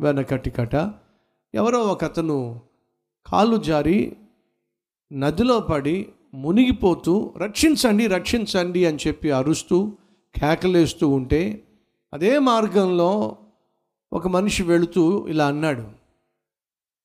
వెనకటి 0.00 0.50
కట 0.50 0.74
ఎవరో 1.54 1.78
ఒక 1.78 2.04
అతను 2.04 2.60
కాలు 3.26 3.56
జారి 3.56 4.16
నదిలో 5.12 5.60
పడి 5.60 6.08
మునిగిపోతూ 6.34 7.34
రక్షించండి 7.38 8.06
రక్షించండి 8.06 8.86
అని 8.86 8.98
చెప్పి 9.06 9.30
అరుస్తూ 9.30 9.92
కేకలేస్తూ 10.40 11.08
ఉంటే 11.08 11.62
అదే 12.12 12.38
మార్గంలో 12.38 13.36
ఒక 14.12 14.28
మనిషి 14.28 14.62
వెళుతూ 14.62 15.26
ఇలా 15.28 15.46
అన్నాడు. 15.46 15.88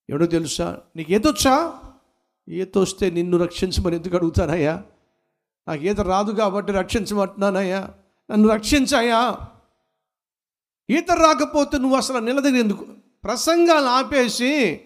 ఎవడో 0.10 0.26
తెలుసా? 0.26 0.80
నీకు 0.96 1.12
ఈతొచ్చా 1.12 1.74
ఈత 2.50 2.78
వస్తే 2.78 3.10
నిన్ను 3.10 3.38
రక్షించమని 3.38 3.96
ఎందుకు 3.96 4.16
అడుగుతానయ్యా? 4.16 4.84
నాకు 5.68 5.82
ఈత 5.84 6.02
రాదు 6.02 6.32
కాబట్టి 6.32 6.72
రక్షించమంటున్నానయ్యా? 6.72 7.90
నన్ను 8.32 8.48
రక్షించాయా 8.50 9.38
ఈత 10.90 11.12
రాకపోతే 11.12 11.78
నువ్వు 11.78 11.98
అసలు 11.98 12.18
నిలదగి 12.18 12.60
ఎందుకు? 12.60 12.86
ప్రసంగాలు 13.24 13.86
ఆపేసి 13.86 14.82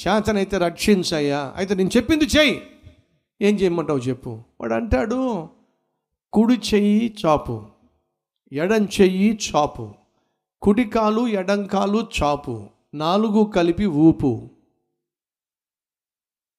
చేతనైతే 0.00 0.58
రక్షించయ్యా. 0.58 1.54
అయితే 1.56 1.74
నేను 1.74 1.90
చెప్పింది 1.96 2.24
చెయ్యి. 2.24 2.62
ఏం 3.42 3.54
చేయమంటావు 3.54 3.98
చెప్పు. 3.98 4.42
వాడు 4.60 4.74
అంటాడు 4.74 5.48
కుడి 6.32 6.60
చెయ్యి 6.74 7.16
చాపు 7.26 7.62
ఎడం 8.52 8.84
చెయ్యి 8.84 9.38
చాపు 9.38 9.94
కుడికాలు 10.62 11.28
ఎడంకాలు 11.28 12.08
చాపు 12.22 12.66
నాలుగు 12.94 13.44
కలిపి 13.44 13.86
ఊపు. 13.86 14.48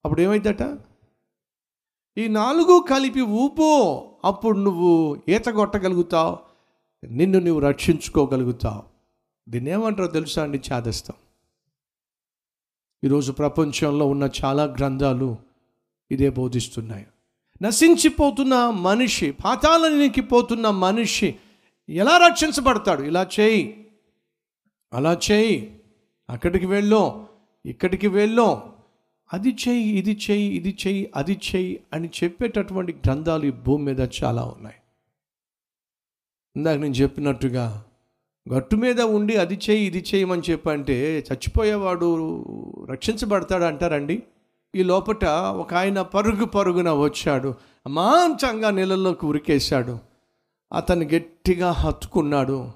అప్పుడు 0.05 0.21
ఏమైందట? 0.21 0.77
ఈ 2.17 2.27
నాలుగు 2.27 2.85
కలిపి 2.89 3.21
ఊపు 3.21 4.01
అప్పుడు 4.25 4.57
నువ్వు 4.57 5.21
ఈత 5.29 5.45
కొట్టగలుగుతావు. 5.45 6.52
నిన్ను 7.07 7.39
నువ్వు 7.39 7.59
రక్షించుకోగలుగుతావు. 7.59 8.84
దీన్ని 9.49 9.71
ఏమంటారో 9.71 10.07
తెలుసా 10.07 10.43
అండి? 10.43 10.62
చాదస్తాం. 10.71 11.18
ఈరోజు 13.04 13.32
ప్రపంచంలో 13.32 14.07
ఉన్న 14.07 14.29
చాలా 14.46 14.63
గ్రంథాలు 14.63 15.37
ఇదే 16.12 16.29
బోధిస్తున్నాయి. 16.29 17.07
నశించిపోతున్న 17.62 18.70
మనిషి 18.70 19.31
పాతాలనికి 19.31 20.21
పోతున్న 20.21 20.70
మనిషి 20.70 21.35
ఎలా 21.90 22.18
రక్షించబడతాడు? 22.18 23.04
ఇలా 23.04 23.27
చేయి. 23.40 23.87
అలా 24.93 25.20
చేయి. 25.31 25.79
అక్కడికి 26.29 26.65
వెళ్ళో. 26.65 27.27
ఇక్కడికి 27.65 28.07
వెళ్ళో. 28.07 28.74
అది 29.34 29.57
చేయి 29.68 29.98
ఇది 29.98 30.20
చేయి 30.31 30.55
ఇది 30.55 30.77
చేయి 30.87 31.12
అది 31.15 31.40
చెయ్యి 31.55 31.84
అని 31.93 32.09
చెప్పేటటువంటి 32.24 32.93
గ్రంథాలు 32.93 33.46
ఈ 33.46 33.51
భూమి 33.51 33.84
మీద 33.84 34.07
చాలా 34.24 34.43
ఉన్నాయి. 34.46 34.76
ఇందాక 36.57 36.77
నేను 36.77 36.93
చెప్పినట్టుగా 36.93 37.85
గట్టు 38.54 38.76
మీద 38.76 39.01
ఉండి 39.01 39.35
అది 39.35 39.59
చేయి 39.70 39.85
ఇది 39.85 40.05
చేయమని 40.15 40.41
చెప్పంటే 40.49 41.20
చచ్చిపోయేవాడు 41.20 42.43
రక్షించబడతాడు 42.90 43.63
అంటారండి. 43.63 44.23
ఈ 44.76 44.84
లోపట 44.84 45.26
ఒక 45.26 45.74
ఆయన 45.74 46.01
పరుగు 46.01 46.46
పరుగున 46.46 46.91
వచ్చాడు. 46.91 47.54
మాంచంగా 47.87 48.70
నీళ్ళలోకి 48.70 49.26
ఉరికేశాడు. 49.26 49.99
అతను 50.74 51.04
గట్టిగా 51.04 51.71
హత్తుకున్నాడు 51.71 52.71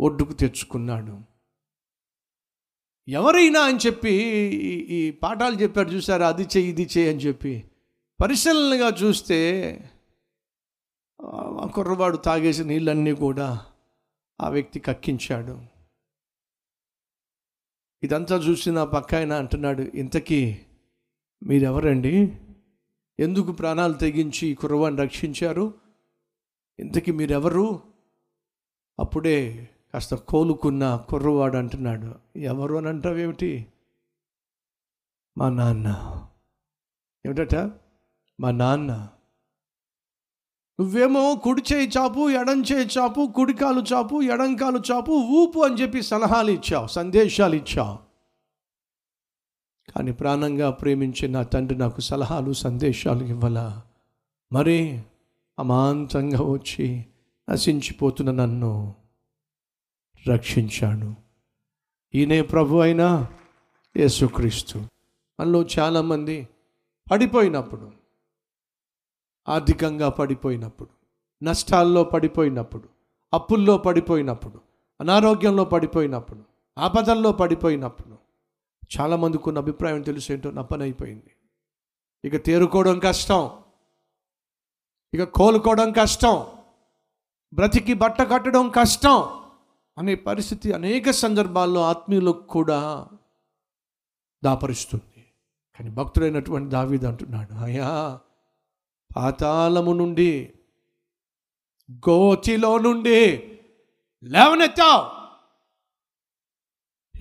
ఒడ్డుకు 0.00 0.32
తెచ్చుకున్నాడు. 0.32 1.18
ఎవరైనా 3.08 3.60
అని 3.60 3.76
చెప్పి 3.76 4.10
ఈ- 4.10 4.96
ఈ 4.96 5.10
పాఠాలు 5.10 5.54
చెప్పారు 5.54 5.88
చూసారా? 5.88 6.28
అది 6.28 6.42
చెయ్యి 6.42 6.70
ఇది 6.70 6.82
చెయ్యి 6.82 7.10
అని 7.10 7.20
చెప్పి. 7.20 7.64
పరిశీలనగా 8.22 8.88
చూస్తే 8.88 9.91
ఆ 11.24 11.66
కుర్రవాడు 11.74 12.16
తాగేసిన 12.16 12.66
నీళ్ళన్నీ 12.66 13.12
కూడా 13.12 13.66
ఆ 14.40 14.48
వ్యక్తి 14.48 14.80
కక్కించాడు. 14.80 15.62
ఇదంతా 18.02 18.36
చూసి 18.36 18.70
నా 18.70 18.84
పక్క 18.84 19.14
ఆయన 19.14 19.32
అంటున్నాడు 19.32 19.82
ఇంతకీ 19.82 20.60
మీరెవరండి? 21.42 22.38
ఎందుకు 23.20 23.52
ప్రాణాలు 23.52 23.92
తెగించి 23.92 24.48
ఈ 24.48 24.54
కుర్రవాడిని 24.54 25.02
రక్షించారు? 25.02 25.74
ఇంతకీ 26.78 27.12
మీరెవరు? 27.12 27.82
అప్పుడే 28.98 29.68
కాస్త 29.92 30.14
కోలుకున్న 30.14 31.06
కుర్రవాడు 31.08 31.56
అంటున్నాడు 31.56 32.38
ఎవరు 32.38 32.74
అని 32.74 32.88
అంటావేమిటి 32.88 33.66
మా 35.38 35.48
నాన్న. 35.48 35.88
ఏమిటట? 37.26 37.54
మా 38.40 38.50
నాన్న. 38.50 39.11
నువ్వేమో 40.82 41.34
కుడి 41.34 41.62
చేయి 41.72 41.88
చాపు 41.88 42.30
ఎడం 42.30 42.62
చేయి 42.62 42.88
చాపు 42.98 43.32
కుడికాలు 43.36 43.80
చాపు 43.94 44.22
ఎడంకాలు 44.22 44.82
చాపు 44.92 45.12
ఊపు 45.12 45.58
అని 45.58 45.74
చెప్పి 45.74 46.02
సలహాలు 46.02 46.50
ఇచ్చావు 46.50 46.86
సందేశాలు 46.86 47.54
ఇచ్చావు. 47.54 47.98
కానీ 49.96 50.12
ప్రాణంగా 50.12 50.70
ప్రేమించే 50.70 51.28
నా 51.28 51.42
తండ్రి 51.42 51.78
నాకు 51.78 52.00
సలహాలు 52.00 52.52
సందేశాలు 52.52 53.24
ఇవ్వలా? 53.24 53.82
మరి 54.52 55.02
అమాంతంగా 55.58 56.42
వచ్చి 56.42 57.04
నశించిపోతున్న 57.50 58.30
నన్ను 58.30 58.94
రక్షించాడు. 60.28 61.14
ఈయనే 62.14 62.42
ప్రభు 62.42 62.76
అయినా 62.76 63.26
యేసుక్రీస్తు. 63.96 64.78
మనలో 65.40 65.66
చాలామంది 65.78 66.48
పడిపోయినప్పుడు 67.10 68.01
ఆర్థికంగా 69.48 70.08
పడిపోయినప్పుడు 70.08 70.90
నష్టాల్లో 71.44 72.04
పడిపోయినప్పుడు 72.04 72.88
అప్పుల్లో 73.32 73.78
పడిపోయినప్పుడు 73.78 74.60
అనారోగ్యంలో 75.00 75.64
పడిపోయినప్పుడు 75.64 76.44
ఆపదల్లో 76.78 77.32
పడిపోయినప్పుడు 77.32 78.18
చాలామందికి 78.98 79.48
ఉన్న 79.48 79.58
అభిప్రాయం 79.58 80.02
తెలుసు 80.02 80.32
ఏంటో 80.32 80.50
నా 80.50 80.62
పని 80.62 80.82
అయిపోయింది. 80.82 81.30
ఇక 82.24 82.46
తేరుకోవడం 82.46 82.98
కష్టం. 82.98 83.50
ఇక 85.14 85.22
కోలుకోవడం 85.22 85.92
కష్టం. 85.92 86.46
బ్రతికి 87.54 87.94
బట్ట 87.94 88.22
కట్టడం 88.22 88.68
కష్టం 88.68 89.22
అనే 89.98 90.14
పరిస్థితి 90.14 90.72
అనేక 90.72 91.10
సందర్భాల్లో 91.10 91.82
ఆత్మీయులకు 91.82 92.42
కూడా 92.42 93.08
దాపరుస్తుంది. 94.44 95.26
కానీ 95.74 95.90
భక్తుడైనటువంటి 95.90 96.70
దావీదంటున్నాడు 96.70 97.54
అయ్యా 97.54 98.20
పాతాళము 99.16 99.92
నుండి 99.92 100.52
గోచిలో 101.92 102.78
నుండి 102.78 103.50
లేవనెత్తావు. 104.24 105.22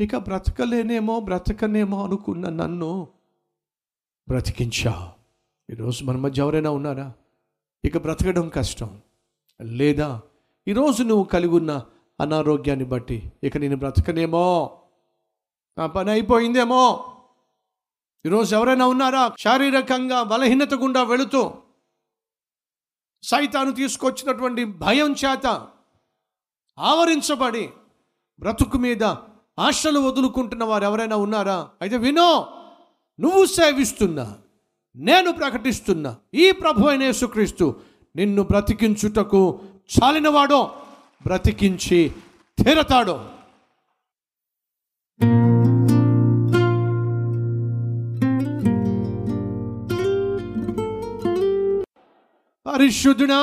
ఇక 0.03 0.17
బ్రతకలేనేమో 0.17 1.19
బ్రతకనేమో 1.19 2.03
అనుకున్న 2.03 2.49
నన్ను 2.49 3.07
బ్రతికించావు. 4.27 5.21
ఈరోజు 5.71 6.03
మన 6.03 6.17
మధ్య 6.17 6.41
ఎవరైనా 6.41 6.69
ఉన్నారా? 6.69 7.13
ఇక 7.85 7.97
బ్రతకడం 7.97 8.49
కష్టం 8.49 9.01
లేదా? 9.61 10.21
ఈరోజు 10.67 11.03
నువ్వు 11.03 11.23
కలిగి 11.23 11.53
ఉన్న 11.53 11.85
అనారోగ్యాన్ని 12.19 12.85
బట్టి 12.85 13.31
ఇక 13.43 13.57
నేను 13.57 13.77
బ్రతకనేమో? 13.77 14.77
నా 15.77 15.87
పని 15.87 16.11
అయిపోయిందేమో? 16.11 17.13
ఈరోజు 18.25 18.55
ఎవరైనా 18.55 18.87
ఉన్నారా? 18.87 19.31
శారీరకంగా 19.39 20.23
బలహీనత 20.23 20.73
గుండా 20.73 21.03
వెళుతూ 21.03 21.53
సైతాను 23.23 23.71
తీసుకొచ్చినటువంటి 23.71 24.63
భయం 24.65 25.11
చేత 25.11 25.47
ఆవరించబడి 26.77 27.65
బ్రతుకు 28.41 28.77
మీద 28.77 29.03
ఆశలు 29.59 29.99
వదులుకుంటున్న 29.99 30.63
వారు 30.63 30.85
ఎవరైనా 30.85 31.15
ఉన్నారా? 31.15 31.69
అయితే 31.81 31.97
వినో 31.97 32.29
నువ్వు 33.19 33.45
సేవిస్తున్నా 33.45 34.25
నేను 34.95 35.31
ప్రకటిస్తున్నా 35.31 36.15
ఈ 36.33 36.51
ప్రభు 36.51 36.87
అయిన 36.87 37.03
యేసుక్రీస్తు 37.03 37.65
నిన్ను 38.15 38.43
బ్రతికించుటకు 38.43 39.41
చాలినవాడో 39.93 40.61
బ్రతికించి 41.25 41.99
తీరతాడో. 42.57 43.17
పరిశుద్ధుడా 52.71 53.35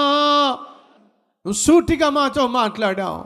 నువ్వు 1.46 1.52
సూటిగా 1.52 2.10
మాతో 2.10 2.46
మాట్లాడావు. 2.46 3.24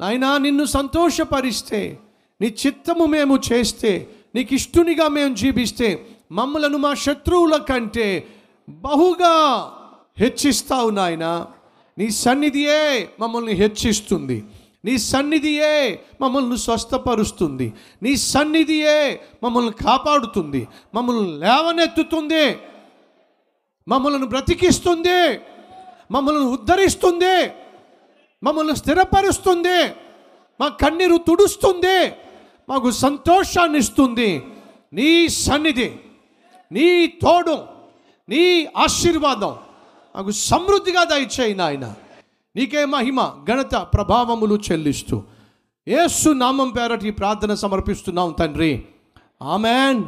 నాయనా 0.00 0.38
నిన్ను 0.38 0.64
సంతోషపరిస్తే 0.64 1.98
నీ 2.40 2.54
చిత్తము 2.66 3.04
మేము 3.04 3.38
చేస్తే 3.52 4.08
నీకు 4.34 4.54
ఇష్టునిగా 4.54 5.08
మేము 5.08 5.34
జీవిస్తే 5.34 6.06
మమ్మలను 6.32 6.78
మా 6.78 6.94
శత్రువుల 6.94 7.56
కంటే 7.56 8.26
బహుగా 8.68 9.72
హెచ్చిస్తావు 10.18 10.90
నాయన. 10.90 11.46
నీ 11.98 12.10
సన్నిధియే 12.10 13.08
మమ్మల్ని 13.20 13.52
హెచ్చిస్తుంది. 13.52 14.44
నీ 14.84 14.98
సన్నిధియే 14.98 16.02
మమ్మల్ని 16.20 16.58
స్వస్థపరుస్తుంది. 16.58 17.72
నీ 18.02 18.16
సన్నిధియే 18.16 19.20
మమ్మల్ని 19.42 19.72
కాపాడుతుంది. 19.84 20.68
మమ్మల్ని 20.94 21.38
లేవనెత్తుతుంది. 21.38 22.56
మమ్మలను 23.88 24.26
బ్రతికిస్తుంది. 24.26 25.40
మమ్మల్ని 26.10 26.44
ఉద్ధరిస్తుంది. 26.44 27.50
మమ్మల్ని 28.42 28.76
స్థిరపరుస్తుంది. 28.76 29.88
మా 30.60 30.68
కన్నీరు 30.68 31.16
తుడుస్తుంది. 31.16 32.12
మాకు 32.68 32.90
సంతోషాన్ని 32.90 33.78
ఇస్తుంది. 33.78 34.46
నీ 34.92 35.28
సన్నిధి 35.28 35.92
నీ 36.72 37.06
తోడు 37.06 37.58
నీ 38.28 38.68
ఆశీర్వాదం 38.76 39.56
మాకు 40.16 40.30
సమృద్ధిగా 40.30 41.04
దయచేయి 41.04 41.54
నాయన. 41.54 41.94
నీకే 42.56 42.84
మహిమ 42.84 43.44
ఘనత 43.48 43.74
ప్రభావములు 43.74 44.60
చెల్లిస్తూ 44.72 45.22
ఏసు 45.88 46.28
నామం 46.30 46.70
పేరటి 46.70 47.08
ఈ 47.08 47.10
ప్రార్థన 47.10 47.54
సమర్పిస్తున్నాం 47.54 48.32
తండ్రి. 48.32 48.84
ఆమెన్. 49.42 50.04